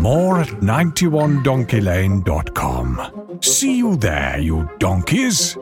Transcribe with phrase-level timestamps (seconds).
[0.00, 3.38] More at 91donkeylane.com.
[3.42, 5.58] See you there, you donkeys.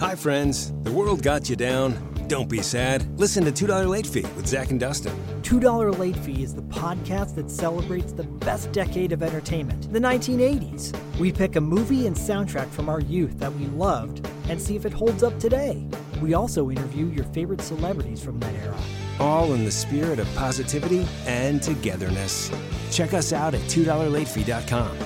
[0.00, 0.72] Hi, friends.
[0.82, 1.96] The world got you down.
[2.26, 3.06] Don't be sad.
[3.20, 5.12] Listen to $2 Late Fee with Zach and Dustin.
[5.42, 10.92] $2 Late Fee is the podcast that celebrates the best decade of entertainment, the 1980s.
[11.18, 14.84] We pick a movie and soundtrack from our youth that we loved and see if
[14.84, 15.86] it holds up today.
[16.20, 18.76] We also interview your favorite celebrities from that era.
[19.18, 22.50] All in the spirit of positivity and togetherness.
[22.90, 24.96] Check us out at $2latefee.com.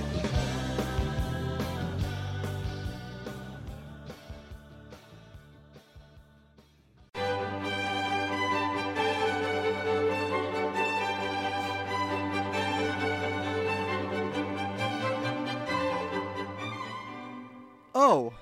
[17.92, 18.32] Oh,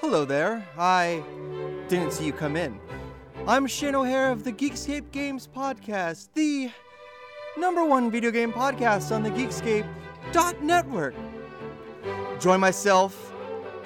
[0.00, 0.66] hello there.
[0.76, 1.22] I
[1.88, 2.78] didn't see you come in.
[3.48, 6.70] I'm Shane O'Hare of the Geekscape Games Podcast, the
[7.56, 9.88] number one video game podcast on the Geekscape
[10.60, 11.14] network.
[12.38, 13.32] Join myself,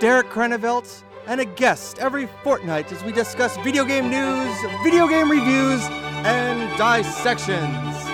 [0.00, 4.52] Derek Krenevelt, and a guest every fortnight as we discuss video game news,
[4.82, 5.80] video game reviews,
[6.24, 8.04] and dissections.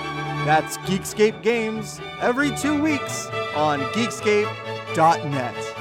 [0.44, 3.26] That's Geekscape Games every two weeks
[3.56, 5.77] on geekscape.net.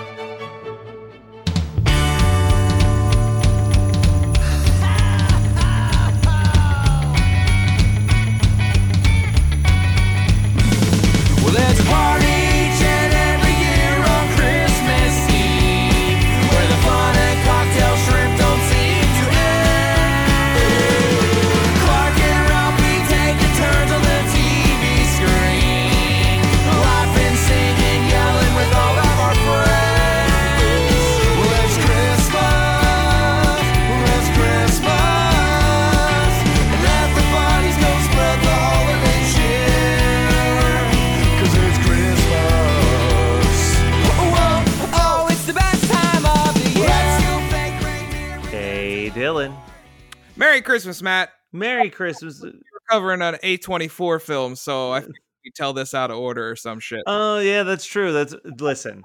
[50.77, 51.31] Christmas, Matt.
[51.51, 52.39] Merry Christmas.
[52.43, 52.51] We're
[52.87, 56.79] covering an A24 film, so I think we tell this out of order or some
[56.79, 57.01] shit.
[57.07, 58.13] Oh, yeah, that's true.
[58.13, 59.01] That's listen.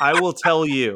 [0.00, 0.94] I will tell you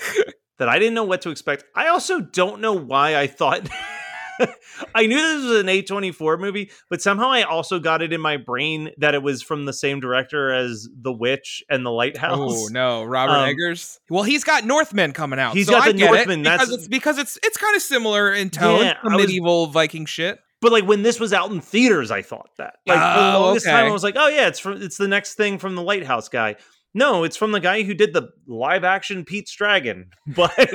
[0.58, 1.62] that I didn't know what to expect.
[1.76, 3.68] I also don't know why I thought
[4.94, 8.36] I knew this was an A24 movie, but somehow I also got it in my
[8.36, 12.38] brain that it was from the same director as The Witch and The Lighthouse.
[12.54, 14.00] Oh no, Robert Um, Eggers.
[14.10, 15.54] Well, he's got Northman coming out.
[15.54, 18.32] He's so got I the get it, because it's because it's it's kind of similar
[18.32, 20.38] in tone Yeah, to I was- medieval Viking shit.
[20.60, 22.76] But like when this was out in theaters, I thought that.
[22.86, 25.08] Like for the Oh, longest time, I was like, oh yeah, it's from it's the
[25.08, 26.56] next thing from the Lighthouse guy.
[26.94, 30.10] No, it's from the guy who did the live action Pete's Dragon.
[30.26, 30.70] But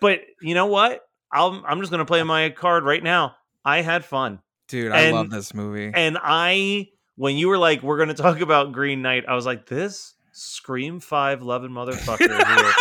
[0.00, 1.02] but you know what?
[1.32, 3.36] I'll, I'm just gonna play my card right now.
[3.64, 5.90] I had fun, Dude, I And- love this movie.
[5.94, 9.66] and I when you were like, we're gonna talk about Green Knight, I was like,
[9.66, 12.28] this Scream Five loving motherfucker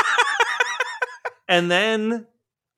[1.48, 2.26] and then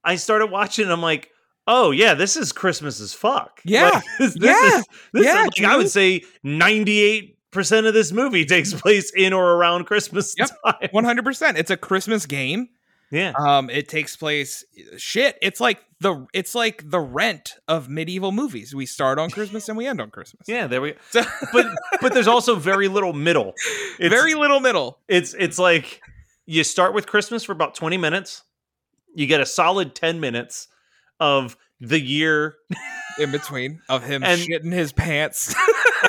[0.04, 0.90] I started watching.
[0.90, 1.30] I'm like,
[1.68, 3.62] oh yeah, this is Christmas as fuck.
[3.66, 3.90] Yeah.
[3.90, 4.78] Like, this, this Yeah.
[4.80, 9.12] is this Yeah, is, like, I would say 98 percent of this movie takes place
[9.16, 10.50] in or around Christmas Yep.
[10.66, 10.90] time.
[10.92, 11.58] One hundred percent.
[11.58, 12.70] It's a Christmas game.
[13.12, 14.64] Yeah, Um, it takes place.
[14.98, 18.74] Shit, it's like the it's like the rent of medieval movies.
[18.74, 20.48] We start on Christmas and we end on Christmas.
[20.48, 20.68] yeah.
[20.68, 20.98] There we go.
[21.10, 21.68] So- But
[22.02, 23.54] but there's also very little middle.
[24.00, 25.00] It's, very little middle.
[25.08, 26.02] It's it's like
[26.46, 28.44] you start with Christmas for about 20 minutes.
[29.14, 30.68] You get a solid 10 minutes
[31.20, 32.56] of the year
[33.20, 35.54] in between of him And- shitting his pants.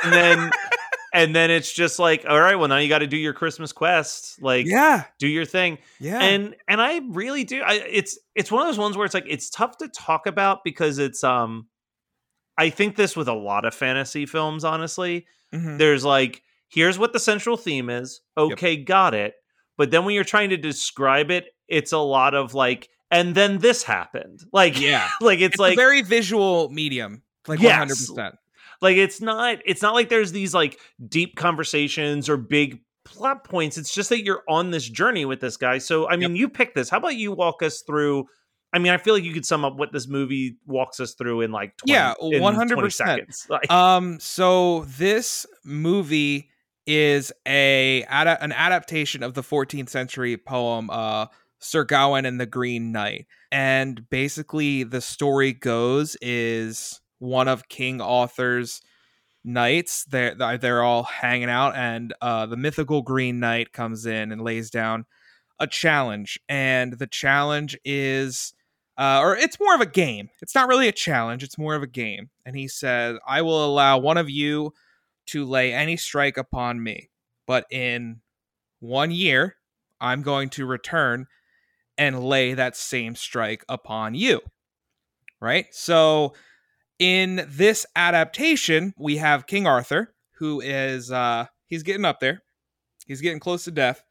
[0.04, 0.50] and then
[1.12, 3.72] and then it's just like all right well now you got to do your christmas
[3.72, 8.50] quest like yeah, do your thing yeah, and and i really do I, it's it's
[8.50, 11.66] one of those ones where it's like it's tough to talk about because it's um
[12.58, 15.76] i think this with a lot of fantasy films honestly Mhm.
[15.78, 19.34] there's like here's what the central theme is okay got it
[19.76, 23.58] but then when you're trying to describe it it's a lot of like and then
[23.58, 25.06] this happened like Yeah.
[25.20, 27.22] like it's, it's like a very visual medium.
[27.46, 27.68] Like Yes.
[27.70, 28.34] one hundred percent.
[28.82, 33.78] Like it's not it's not like there's these like deep conversations or big plot points.
[33.78, 35.78] It's just that you're on this journey with this guy.
[35.78, 36.90] So i mean you pick this.
[36.90, 38.26] How about you walk us through
[38.74, 41.42] i mean i feel like you could sum up what this movie walks us through
[41.42, 42.70] in like 20, Yeah, 100%.
[42.70, 43.46] 20 seconds.
[43.50, 46.48] Like, Um, so this movie
[46.86, 51.26] is a an adaptation of the 14th century poem uh,
[51.60, 53.26] Sir Gawain and the Green Knight.
[53.52, 58.82] And basically, the story goes is one of King Arthur's
[59.44, 60.04] knights.
[60.04, 64.70] They're they're all hanging out, and uh, the mythical Green Knight comes in and lays
[64.70, 65.06] down
[65.58, 66.38] a challenge.
[66.48, 68.52] And the challenge is,
[68.98, 70.28] uh, or it's more of a game.
[70.42, 71.42] It's not really a challenge.
[71.42, 72.30] It's more of a game.
[72.44, 74.72] And he says, "I will allow one of you
[75.26, 77.08] to lay any strike upon me,
[77.46, 78.20] but in
[78.80, 79.56] one year,
[80.00, 81.26] I'm going to return."
[81.98, 84.40] and lay that same strike upon you.
[85.40, 85.66] Right?
[85.72, 86.32] So
[87.02, 92.42] in this adaptation, we have King Arthur, who is uh he's getting up there.
[93.08, 94.04] He's getting close to death.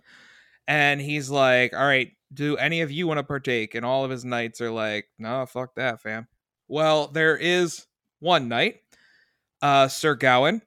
[0.67, 3.75] And he's like, All right, do any of you want to partake?
[3.75, 6.27] And all of his knights are like, No, fuck that, fam.
[6.67, 7.88] Well, there is
[8.19, 8.81] one knight,
[9.61, 10.61] uh, Sir Gawain,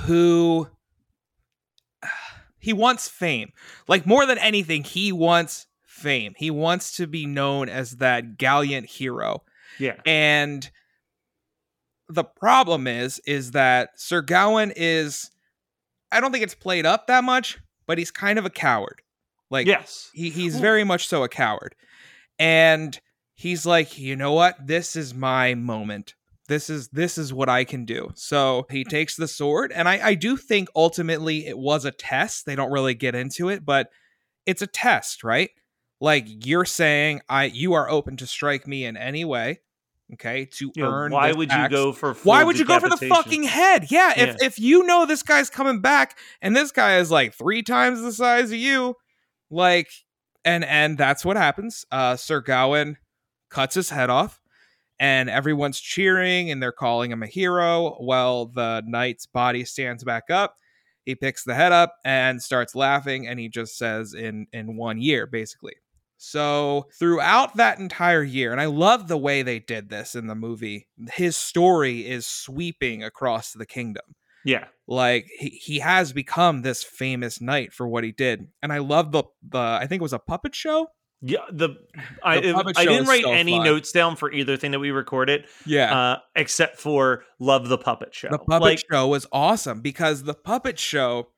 [0.00, 0.66] who
[2.58, 3.52] he wants fame.
[3.86, 6.34] Like more than anything, he wants fame.
[6.36, 9.44] He wants to be known as that gallant hero.
[9.78, 10.00] Yeah.
[10.04, 10.68] And
[12.08, 15.30] the problem is is that Sir Gawain is
[16.10, 19.02] I don't think it's played up that much, but he's kind of a coward.
[19.50, 20.10] Like yes.
[20.12, 21.74] he, he's very much so a coward.
[22.38, 22.98] And
[23.34, 24.56] he's like, you know what?
[24.64, 26.14] This is my moment.
[26.48, 28.10] This is this is what I can do.
[28.14, 28.88] So he hmm.
[28.88, 32.46] takes the sword, and I, I do think ultimately it was a test.
[32.46, 33.90] They don't really get into it, but
[34.46, 35.50] it's a test, right?
[36.00, 39.60] Like you're saying, I you are open to strike me in any way,
[40.14, 40.44] okay?
[40.46, 41.12] To You know, earn.
[41.12, 41.72] why would you axe.
[41.72, 43.90] go for Why would you go for the fucking head?
[43.90, 44.46] Yeah, if Yeah.
[44.46, 48.12] if you know this guy's coming back and this guy is like three times the
[48.12, 48.94] size of you,
[49.50, 49.90] like
[50.44, 51.84] and and that's what happens.
[51.90, 52.96] Uh Sir Gawain
[53.50, 54.40] cuts his head off
[55.00, 57.96] and everyone's cheering and they're calling him a hero.
[58.00, 60.56] Well, the knight's body stands back up.
[61.04, 65.00] He picks the head up and starts laughing and he just says in in one
[65.00, 65.74] year basically.
[66.18, 70.34] So, throughout that entire year, and I love the way they did this in the
[70.34, 74.02] movie, his story is sweeping across the kingdom.
[74.44, 74.64] Yeah.
[74.86, 78.48] Like he, he has become this famous knight for what he did.
[78.62, 80.88] And I love the the I think it was a puppet show.
[81.20, 81.70] Yeah, the
[82.22, 83.64] I The puppet I didn't write so any fun.
[83.64, 85.96] notes down for either thing that we recorded, Yeah.
[85.96, 88.28] uh, except for love the puppet show.
[88.30, 91.28] The puppet like, show was awesome because the puppet show,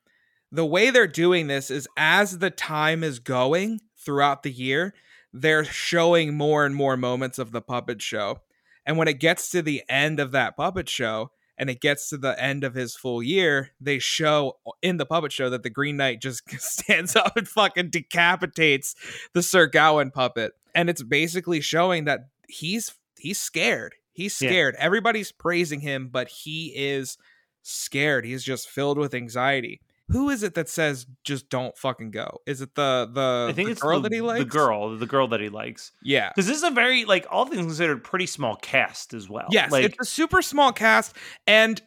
[0.53, 4.95] the way they're doing this is as the time is going throughout the year,
[5.33, 8.41] they're showing more and more moments of the puppet show.
[8.87, 12.17] And when it gets to the end of that puppet show and it gets to
[12.17, 15.97] the end of his full year, they show in the puppet show that the Green
[15.99, 18.95] Knight just stands up and fucking decapitates
[19.35, 20.53] the Sir Gawain puppet.
[20.75, 23.95] And it's basically showing that he's he's scared.
[24.13, 24.49] He's Yeah.
[24.51, 24.75] scared.
[24.79, 27.17] Everybody's praising him, but he is
[27.63, 28.25] scared.
[28.25, 29.81] He's just filled with anxiety.
[30.11, 32.39] Who is it that says just don't fucking go?
[32.47, 34.41] Is it the the, I think the it's girl the, that he likes?
[34.41, 35.93] the girl, the girl that he likes.
[36.03, 36.31] Yeah.
[36.31, 39.47] Because this is a very like all things considered pretty small cast as well.
[39.51, 41.17] Yes, like it's a super small cast,
[41.47, 41.81] and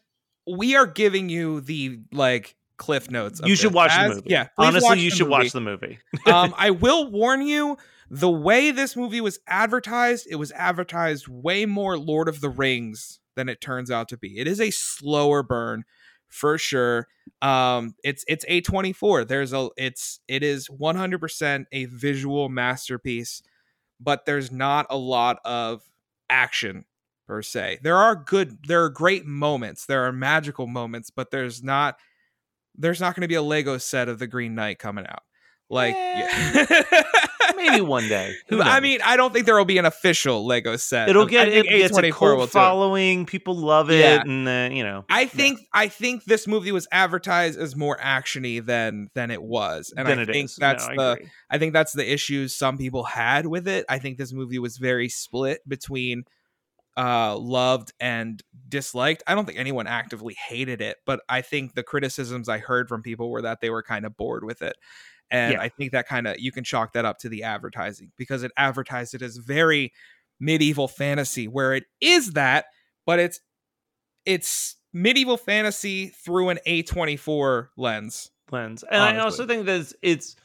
[0.47, 3.39] we are giving you the like cliff notes.
[3.39, 3.75] of you should this.
[3.75, 4.29] watch As- the movie.
[4.29, 5.31] Yeah, honestly, you should movie.
[5.31, 5.99] watch the movie.
[6.25, 7.77] um, I will warn you:
[8.09, 13.19] the way this movie was advertised, it was advertised way more Lord of the Rings
[13.35, 14.37] than it turns out to be.
[14.37, 15.83] It is a slower burn
[16.33, 17.07] for sure.
[17.43, 19.23] Um, it's it's a twenty four.
[19.23, 23.43] There's a it's it is one hundred percent a visual masterpiece,
[23.99, 25.83] but there's not a lot of
[26.29, 26.85] action
[27.27, 27.79] per se.
[27.83, 31.99] There are good, there are great moments, there are magical moments, but there's not
[32.75, 35.21] there's not going to be a Lego set of the Green Knight coming out.
[35.69, 37.03] Like, yeah.
[37.55, 38.35] Maybe one day.
[38.49, 41.09] Who I mean, I don't think there will be an official Lego set.
[41.09, 42.49] it'll get it a A24 cult do it.
[42.49, 43.25] following.
[43.25, 44.21] People love it, Yeah.
[44.21, 48.63] and uh, you know, I think I think this movie was advertised as more actiony
[48.63, 50.55] than than it was, and then I think is.
[50.57, 51.27] that's No, the agree.
[51.49, 53.85] I think that's the issues some people had with it.
[53.89, 56.23] I think this movie was very split between
[56.97, 59.23] uh loved and disliked.
[59.25, 63.01] I don't think anyone actively hated it, but I think the criticisms I heard from
[63.01, 64.75] people were that they were kind of bored with it.
[65.33, 65.61] And Yeah.
[65.61, 68.51] I think that kind of you can chalk that up to the advertising because it
[68.55, 69.91] advertised it as very
[70.39, 72.65] medieval fantasy where it is that,
[73.05, 73.39] but it's
[74.25, 78.29] it's medieval fantasy through an A24 lens.
[78.51, 78.83] lens.
[78.89, 80.35] And I also think that it's, it's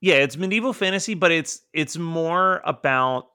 [0.00, 3.26] yeah, it's medieval fantasy, but it's it's more about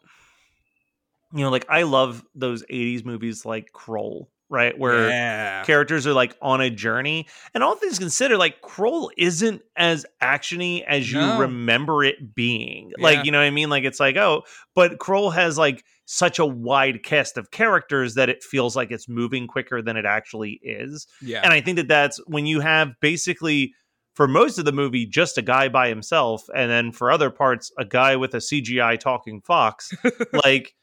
[1.33, 4.77] you know, like I love those 80s movies like Krull right?
[4.77, 5.63] Where yeah.
[5.63, 7.27] characters are like on a journey.
[7.53, 11.39] And all things considered, like Krull isn't as actiony as you No.
[11.39, 12.91] remember it being.
[12.97, 13.03] Yeah.
[13.03, 13.69] Like, you know what I mean?
[13.69, 18.29] Like it's like, oh, but Krull has like such a wide cast of characters that
[18.29, 21.05] it feels like it's moving quicker than it actually is.
[21.21, 21.41] yeah.
[21.43, 23.73] And I think that that's when you have basically
[24.15, 27.71] for most of the movie just a guy by himself and then for other parts
[27.77, 29.93] a guy with a CGI talking fox
[30.43, 30.75] like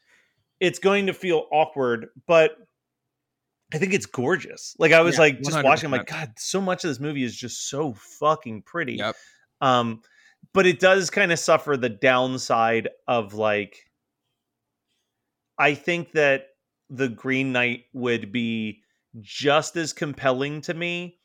[0.59, 2.55] it's going to feel awkward but
[3.73, 4.75] I think it's gorgeous.
[4.79, 7.23] Like I was Yeah, like just watching I'm like god so much of this movie
[7.23, 8.93] is just so fucking pretty.
[8.93, 9.15] Yep.
[9.61, 10.01] Um
[10.53, 13.89] but it does kind of suffer the downside of like
[15.57, 16.47] I think that
[16.89, 18.81] the Green Knight would be
[19.19, 21.17] just as compelling to me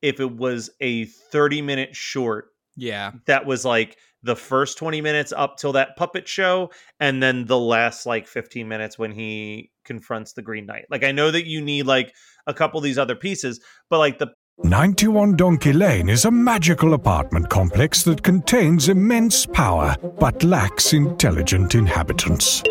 [0.00, 2.48] if it was a 30 minute short
[2.80, 3.12] yeah.
[3.26, 7.58] that was like the first 20 minutes up till that puppet show and then the
[7.58, 10.86] last like 15 minutes when he confronts the Green Knight.
[10.90, 12.14] Like I know that you need like
[12.46, 14.28] a couple of these other pieces, but like the
[14.62, 21.74] 91 Donkey Lane is a magical apartment complex that contains immense power but lacks intelligent
[21.74, 22.62] inhabitants.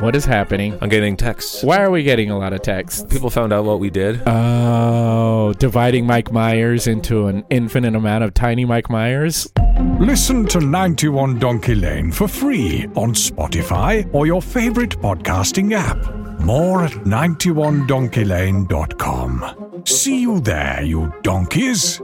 [0.00, 0.76] What is happening?
[0.80, 1.62] I'm getting texts.
[1.62, 3.04] Why are we getting a lot of texts?
[3.10, 4.22] People found out what we did.
[4.26, 9.46] Oh, dividing Mike Myers into an infinite amount of tiny Mike Myers?
[9.98, 15.98] Listen to 91 Donkey Lane for free on Spotify or your favorite podcasting app.
[16.40, 19.82] More at 91donkeylane.com.
[19.84, 22.00] See you there, you donkeys.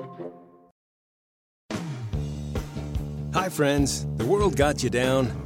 [3.33, 4.07] Hi, friends.
[4.17, 5.46] The world got you down.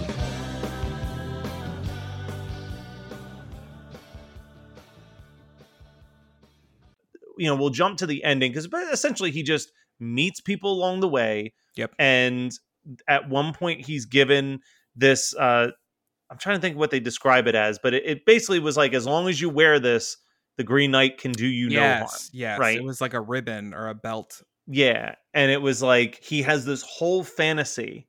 [7.41, 11.07] you know, we'll jump to the ending because essentially he just meets people along the
[11.07, 11.53] way.
[11.75, 11.95] Yep.
[11.97, 12.51] And
[13.07, 14.59] at one point he's given
[14.95, 15.69] this uh
[16.29, 18.93] I'm trying to think what they describe it as, but it, it basically was like
[18.93, 20.17] as long as you wear this,
[20.57, 22.01] the Green Knight can do you no harm.
[22.01, 22.29] yes.
[22.31, 22.59] Yes.
[22.59, 22.77] right?
[22.77, 24.43] It was like a ribbon or a belt.
[24.67, 25.15] Yeah.
[25.33, 28.07] And it was like he has this whole fantasy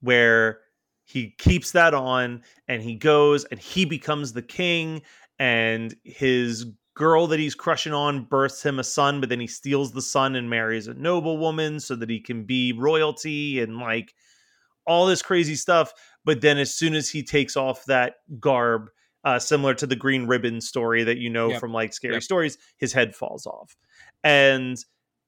[0.00, 0.60] where
[1.04, 5.02] he keeps that on and he goes and he becomes the king
[5.40, 6.66] and his
[7.00, 10.36] girl that he's crushing on births him a son but then he steals the son
[10.36, 14.12] and marries a noblewoman so that he can be royalty and like
[14.86, 15.92] all this crazy stuff
[16.24, 18.90] but then as soon as he takes off that garb
[19.24, 21.60] uh, similar to the green ribbon story that you know Yep.
[21.60, 22.22] from like scary Yep.
[22.22, 23.76] stories his head falls off
[24.24, 24.78] and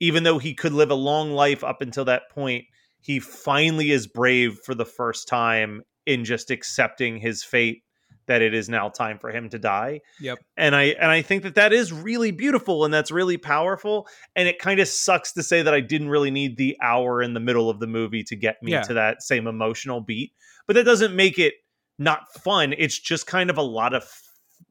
[0.00, 2.64] even though he could live a long life up until that point,
[3.00, 7.84] he finally is brave for the first time in just accepting his fate
[8.26, 10.00] that it is now time for him to die.
[10.20, 10.38] Yep.
[10.56, 14.46] And I and I think that that is really beautiful and that's really powerful and
[14.48, 17.40] it kind of sucks to say that I didn't really need the hour in the
[17.40, 18.82] middle of the movie to get me Yeah.
[18.82, 20.32] to that same emotional beat,
[20.66, 21.54] but that doesn't make it
[21.98, 22.74] not fun.
[22.78, 24.04] It's just kind of a lot of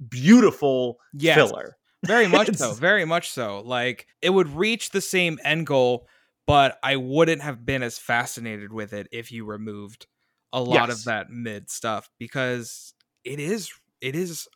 [0.09, 1.35] beautiful Yes.
[1.35, 1.77] filler.
[2.05, 2.73] Very much so.
[2.73, 3.61] Very much so.
[3.65, 6.07] Like it would reach the same end goal,
[6.47, 10.07] but I wouldn't have been as fascinated with it if you removed
[10.53, 10.99] a lot Yes.
[10.99, 12.93] of that mid stuff because
[13.23, 14.47] it is it is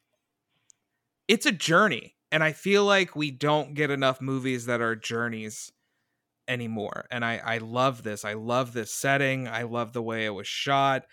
[1.28, 5.72] it's a journey and I feel like we don't get enough movies that are journeys
[6.48, 7.06] anymore.
[7.12, 8.26] And I I love this.
[8.26, 9.48] I love this setting.
[9.48, 11.04] I love the way it was shot.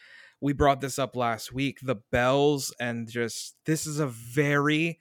[0.41, 4.99] We brought this up last week, the bells and just this is a very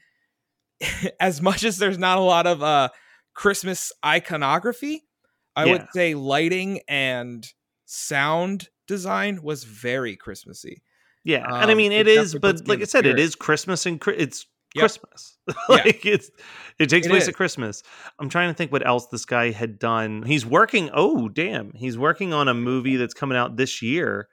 [1.20, 2.89] as much as there's not a lot of uh
[3.34, 5.05] Christmas iconography,
[5.55, 7.48] I would say lighting and
[7.86, 10.81] sound design was very Christmassy.
[11.23, 13.19] Yeah, and I Um, mean it it is, but like I said, it spirit.
[13.19, 14.81] is Christmas and it's Yep.
[14.81, 15.37] Christmas.
[15.47, 15.55] Yeah.
[15.69, 16.31] like it's
[16.79, 17.27] it takes It place is.
[17.29, 17.83] at Christmas.
[18.19, 20.23] I'm trying to think what else this guy had done.
[20.23, 20.89] He's working.
[20.93, 24.27] Oh damn, he's working on a movie that's coming out this year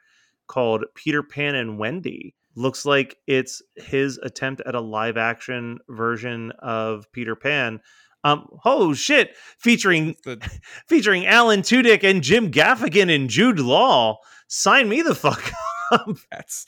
[0.46, 2.34] called Peter Pan and Wendy.
[2.54, 7.80] Looks like it's his attempt at a live action version of Peter Pan.
[8.24, 10.38] Um, oh shit, featuring The
[10.88, 14.18] featuring Alan Tudyk and Jim Gaffigan and Jude Law.
[14.48, 15.52] Sign me the fuck up.
[16.30, 16.66] that's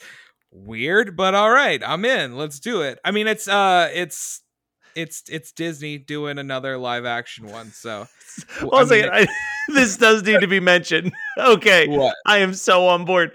[0.50, 2.36] weird, but all right, I'm in.
[2.36, 2.98] Let's do it.
[3.04, 4.42] I mean, it's uh it's
[4.96, 8.06] it's it's Disney doing another live action one, so
[8.62, 9.32] Well, I mean, like, I,
[9.72, 11.12] this does need to be mentioned.
[11.38, 12.16] Okay, what?
[12.26, 13.32] I am so on board.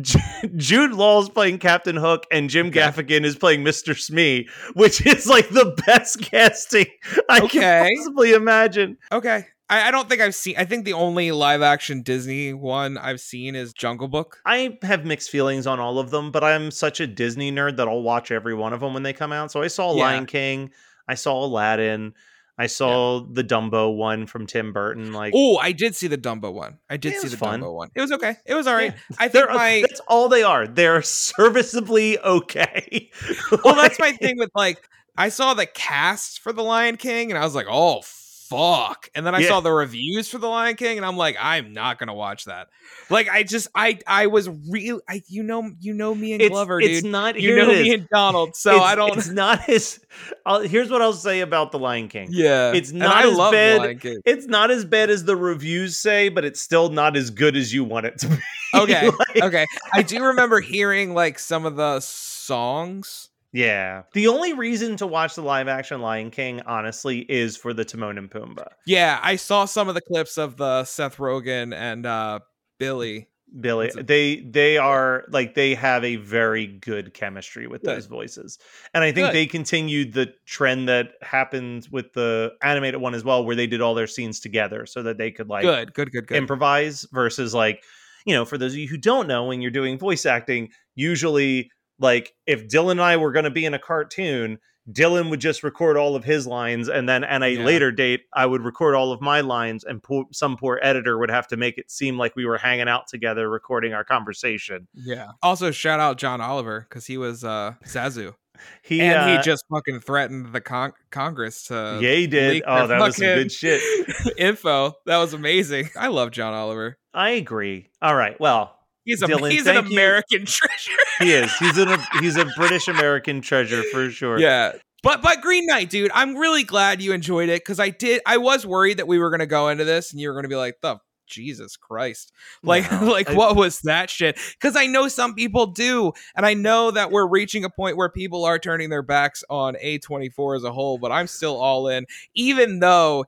[0.00, 0.18] J-
[0.56, 2.80] Jude Law is playing Captain Hook, and Jim Okay.
[2.80, 3.96] Gaffigan is playing Mr.
[3.98, 6.86] Smee, which is like the best casting
[7.30, 7.48] I Okay.
[7.60, 8.98] can possibly imagine.
[9.12, 9.46] Okay.
[9.68, 10.54] I, I don't think I've seen.
[10.56, 14.40] I think the only live action Disney one I've seen is Jungle Book.
[14.46, 17.88] I have mixed feelings on all of them, but I'm such a Disney nerd that
[17.88, 19.50] I'll watch every one of them when they come out.
[19.50, 20.04] So I saw Yeah.
[20.04, 20.70] Lion King,
[21.08, 22.14] I saw Aladdin,
[22.58, 25.12] I saw the Dumbo one from Tim Burton.
[25.12, 26.78] Like, Oh, I did see the Dumbo one.
[26.88, 27.60] I did see the fun.
[27.60, 27.90] Dumbo one.
[27.94, 28.36] It was okay.
[28.46, 28.94] It was all right.
[28.94, 29.16] Yeah.
[29.18, 30.66] I think my that's all they are.
[30.66, 33.10] They're serviceably okay.
[33.64, 37.38] well, that's my thing with like I saw the cast for the Lion King and
[37.38, 38.02] I was like, oh
[38.48, 39.10] fuck.
[39.14, 39.48] And then I Yeah.
[39.48, 42.68] saw the reviews for the Lion King and I'm like, I'm not gonna watch that.
[43.10, 46.50] Like I just I I was real I you know you know me and It's,
[46.50, 47.10] Glover, it's dude.
[47.12, 47.40] not.
[47.40, 50.00] you know me and Donald, so It's- I don't It's not as.
[50.44, 52.28] I'll, here's what I'll say about the Lion King.
[52.30, 52.72] Yeah.
[52.72, 54.00] It's not as bad-.
[54.24, 57.72] It's not as bad as the reviews say, but it's still not as good as
[57.74, 58.36] you want it to be.
[58.74, 59.06] Okay.
[59.08, 59.66] Like- okay.
[59.94, 63.30] I do remember hearing like some of the songs.
[63.56, 64.02] Yeah.
[64.12, 68.18] The only reason to watch the live action Lion King, honestly, is for the Timon
[68.18, 68.68] and Pumbaa.
[68.84, 72.40] Yeah, I saw some of the clips of the Seth Rogen and uh
[72.78, 73.28] Billy.
[73.60, 77.96] Billy, they they are like they have a very good chemistry with Good.
[77.96, 78.58] those voices,
[78.92, 79.34] and I think Good.
[79.34, 83.80] they continued the trend that happened with the animated one as well, where they did
[83.80, 86.36] all their scenes together so that they could like good, good, good, good.
[86.36, 87.84] improvise versus like
[88.26, 91.70] you know for those of you who don't know when you're doing voice acting usually
[91.98, 94.58] like if dylan and i were going to be in a cartoon
[94.90, 97.64] dylan would just record all of his lines and then at a Yeah.
[97.64, 101.30] later date i would record all of my lines and poor, some poor editor would
[101.30, 105.32] have to make it seem like we were hanging out together recording our conversation Yeah.
[105.42, 108.34] Also, shout out John Oliver because he was uh Zazu,
[108.82, 112.62] he and uh, he just fucking threatened the con- Congress to yeah he did leak
[112.66, 113.82] oh their that was some good shit
[114.38, 114.94] info.
[115.06, 115.90] That was amazing.
[115.98, 116.96] I love John Oliver.
[117.12, 118.75] i agree all right well
[119.06, 119.94] He's a Dylan, he's an thank you.
[119.96, 120.90] American treasure.
[121.20, 124.72] he is he's an he's a british american treasure for sure yeah.
[125.02, 128.22] But but Green Knight, dude, I'm really glad you enjoyed it because I did.
[128.26, 130.56] I was worried that we were gonna go into this and you were gonna be
[130.56, 130.96] like, the
[131.28, 132.32] Jesus Christ,
[132.64, 134.36] like No, like I- what was that shit?
[134.58, 138.08] Because I know some people do, and I know that we're reaching a point where
[138.08, 140.98] people are turning their backs on A24 as a whole.
[140.98, 143.26] But I'm still all in, even though.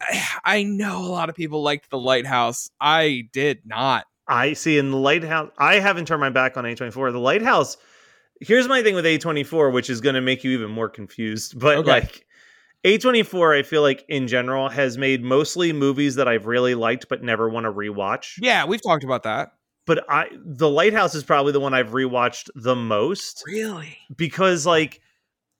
[0.44, 2.70] I know a lot of people liked the lighthouse.
[2.80, 4.06] I did not.
[4.30, 5.50] I see in the lighthouse.
[5.58, 7.12] I haven't turned my back on A24.
[7.12, 7.76] The lighthouse.
[8.40, 11.58] Here's my thing with A24, which is going to make you even more confused.
[11.58, 11.90] But Okay.
[11.90, 12.24] like
[12.86, 17.22] A24, I feel like in general has made mostly movies that I've really liked but
[17.22, 18.34] never want to rewatch.
[18.40, 19.52] Yeah, we've talked about that.
[19.86, 23.98] But I, the lighthouse is probably the one I've rewatched the most Really?
[24.16, 25.00] because like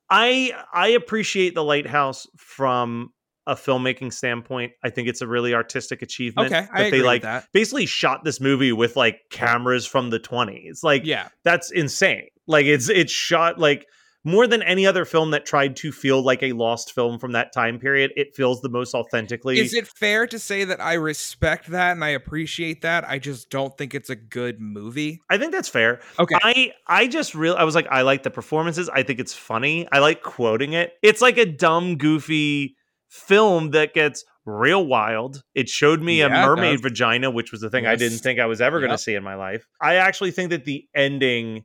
[0.09, 3.13] I I appreciate the lighthouse from
[3.47, 4.73] a filmmaking standpoint.
[4.85, 6.53] I think it's a really artistic achievement.
[6.53, 7.47] Okay, I that agree they like with that.
[7.53, 10.83] basically shot this movie with like cameras from the 20s.
[10.83, 11.29] Like Yeah.
[11.45, 12.29] that's insane.
[12.47, 13.87] Like it's it's shot like
[14.23, 17.55] more than any other film that tried to feel like a lost film from that
[17.55, 18.11] time period.
[18.17, 19.59] It feels the most authentically.
[19.59, 23.09] Is it fair to say that I respect that and I appreciate that?
[23.09, 25.23] I just don't think it's a good movie.
[25.31, 26.01] I think that's fair.
[26.19, 26.37] Okay.
[26.43, 28.91] I I just real I was like I like the performances.
[28.91, 29.89] I think it's funny.
[29.91, 30.93] I like quoting it.
[31.03, 32.77] It's like a dumb goofy
[33.11, 35.43] film that gets real wild.
[35.55, 38.47] It showed me Yeah, a mermaid vagina, which was the thing I didn't think I
[38.47, 39.67] was ever going to see in my life.
[39.81, 41.65] I actually think that the ending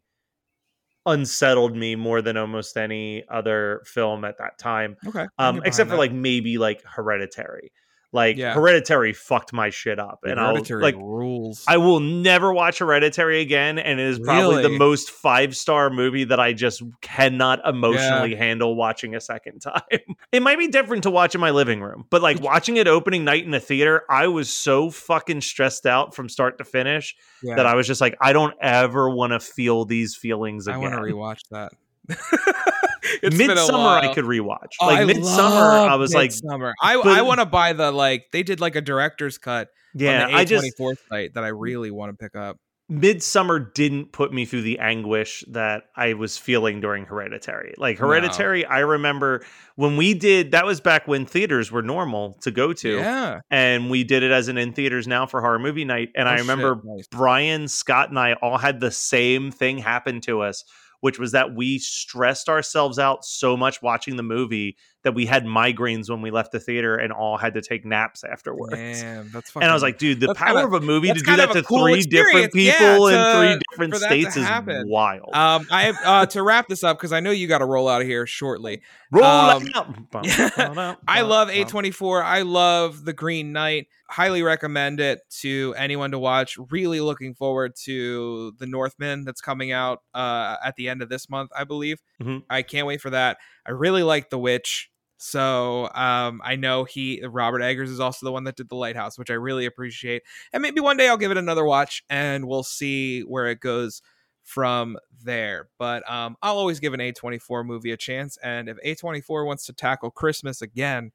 [1.05, 4.97] unsettled me more than almost any other film at that time.
[5.05, 5.27] Okay.
[5.38, 7.71] Um except for like maybe like Hereditary.
[8.12, 8.54] Like Yeah.
[8.54, 11.63] Hereditary fucked my shit up and I'll like rules.
[11.68, 16.26] I will never watch Hereditary again, and it is probably the most five star movie
[16.26, 19.82] that I just cannot emotionally handle watching a second time.
[20.32, 23.24] It might be different to watch in my living room, but like watching it opening
[23.24, 27.56] night in a theater, I was so fucking stressed out from start to finish yeah.
[27.56, 30.80] that I was just like, I don't ever want to feel these feelings again.
[30.80, 31.72] I want to rewatch that.
[33.23, 34.73] It's been a Midsommar, I could rewatch.
[34.82, 36.73] Oh, like I Midsommar, I was like, Midsommar.
[36.82, 40.25] I but- I want to buy the like they did like a director's cut yeah,
[40.25, 42.58] on the I just A24 site that I really want to pick up.
[42.91, 47.73] Midsommar didn't put me through the anguish that I was feeling during Hereditary.
[47.80, 48.06] Like No.
[48.08, 49.43] Hereditary, I remember
[49.75, 52.97] when we did that was back when theaters were normal to go to.
[52.97, 53.39] Yeah.
[53.49, 56.10] And we did it as an in theaters now for horror movie night.
[56.15, 57.08] And Oh, I shit, remember nice.
[57.08, 60.63] Brian, Scott, and I all had the same thing happen to us,
[61.01, 65.46] which was that we stressed ourselves out so much watching the movie that we had
[65.46, 68.76] migraines when we left the theater and all had to take naps afterwards.
[68.76, 71.13] Damn, that's fucking And I was like, dude, the power kinda- of a movie to
[71.13, 74.48] do that to cool three different experience, yeah, people in three different states is
[74.88, 75.30] wild.
[75.34, 78.02] Um, I uh to wrap this up because I know you got to roll out
[78.02, 78.82] of here shortly.
[79.12, 80.98] Roll um, out.
[81.08, 82.24] I love A24.
[82.24, 83.88] I love The Green Knight.
[84.10, 86.58] Highly recommend it to anyone to watch.
[86.72, 91.30] Really looking forward to The Northman that's coming out uh, at the end of this
[91.30, 92.02] month, I believe.
[92.22, 92.44] Mhm.
[92.50, 93.38] I can't wait for that.
[93.65, 94.89] I really like The Witch.
[95.17, 99.17] So um, I know he Robert Eggers is also the one that did the Lighthouse,
[99.17, 100.23] which I really appreciate.
[100.51, 104.01] And maybe one day I'll give it another watch and we'll see where it goes
[104.43, 105.69] from there.
[105.80, 108.38] But um, I'll always give an A24 movie a chance.
[108.43, 111.12] And if A24 wants to tackle Christmas again,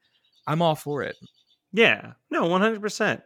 [0.47, 1.17] I'm all for it.
[1.73, 3.23] Yeah, no, one hundred percent.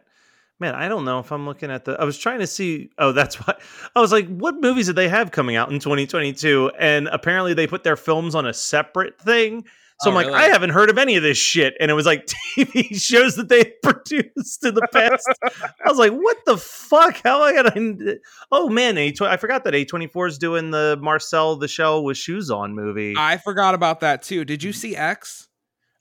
[0.59, 1.99] Man, I don't know if I'm looking at the.
[1.99, 2.89] I was trying to see.
[2.97, 3.55] Oh, that's why.
[3.95, 6.71] I was like, what movies did they have coming out in 2022?
[6.79, 9.65] And apparently, they put their films on a separate thing.
[10.01, 10.37] So Oh, I'm like, really?
[10.39, 11.73] I haven't heard of any of this shit.
[11.79, 12.25] And it was like
[12.57, 15.27] TV shows that they produced in the past.
[15.43, 17.21] I was like, what the fuck?
[17.23, 18.15] How am I gonna?
[18.51, 22.51] Oh man, A I forgot that A24 is doing the Marcel the Shell with shoes
[22.51, 23.15] on movie.
[23.17, 24.43] I forgot about that too.
[24.45, 25.47] Did you see X?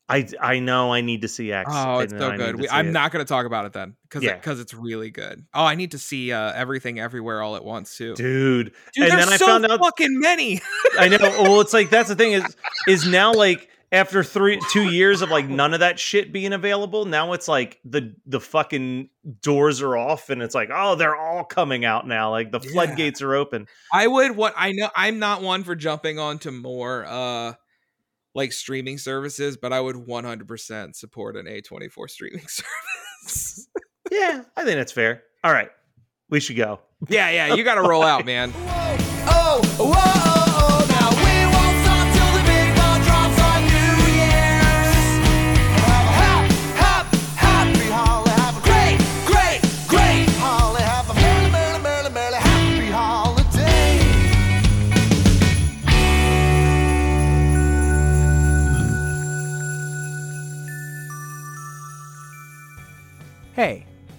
[0.06, 1.70] I I know I need to see X.
[1.72, 2.60] Oh, it's so good.
[2.60, 2.92] We, I'm it.
[2.92, 4.34] not going to talk about it then because Yeah.
[4.34, 5.46] because it's really good.
[5.54, 8.14] Oh, I need to see uh, everything everywhere all at once too.
[8.14, 8.72] dude.
[8.94, 10.60] Dude, and then I so found out fucking many.
[10.98, 11.16] I know.
[11.20, 15.30] Well, it's like that's the thing is is now like after three two years of
[15.30, 19.08] like none of that shit being available, now it's like the the fucking
[19.40, 22.30] doors are off and it's like oh they're all coming out now.
[22.30, 22.72] Like the Yeah.
[22.72, 23.66] floodgates are open.
[23.92, 27.54] I would what I know I'm not one for jumping onto more uh
[28.34, 33.68] like streaming services, but I would 100% support an A24 streaming service.
[34.10, 35.22] Yeah, I think that's fair.
[35.44, 35.70] All right,
[36.30, 36.80] we should go.
[37.08, 38.52] yeah, yeah, you got to roll out, man.
[38.56, 40.33] Oh, whoa, oh, oh,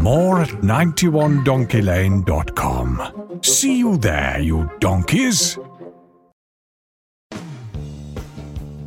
[0.00, 3.40] More at 91donkeylane.com.
[3.42, 5.58] See you there, you donkeys.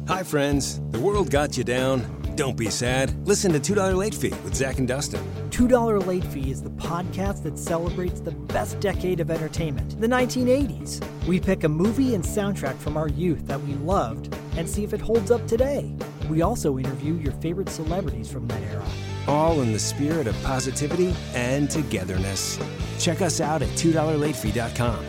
[0.08, 0.80] Hi, friends.
[0.91, 2.06] The world got you down.
[2.36, 3.28] Don't be sad.
[3.28, 5.21] Listen to $2 Late Fee with Zach and Dustin.
[5.50, 11.04] $2 Late Fee is the podcast that celebrates the best decade of entertainment, the 1980s.
[11.28, 14.93] We pick a movie and soundtrack from our youth that we loved and see if
[14.93, 15.93] it holds up today.
[16.30, 18.86] We also interview your favorite celebrities from that era.
[19.27, 22.60] All in the spirit of positivity and togetherness.
[22.99, 25.05] Check us out at $2latefee.com.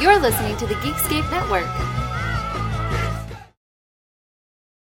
[0.00, 2.03] You're listening to the Geekscape Network.